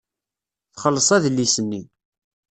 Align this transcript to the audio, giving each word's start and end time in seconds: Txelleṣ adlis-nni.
Txelleṣ 0.73 1.09
adlis-nni. 1.15 1.81